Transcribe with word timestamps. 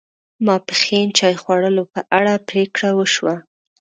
ماپښین 0.45 1.07
چای 1.17 1.35
خوړلو 1.41 1.83
په 1.93 1.99
اړه 2.17 2.33
پرېکړه 2.49 2.89
و 2.93 2.99
شوه. 3.13 3.35